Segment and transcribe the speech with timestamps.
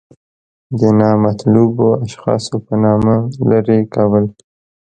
[0.79, 3.15] د نامطلوبو اشخاصو په نامه
[3.49, 4.25] لرې کړل.